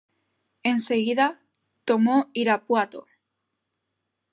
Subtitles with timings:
[0.63, 1.39] En seguida,
[1.85, 3.05] tomó Irapuato.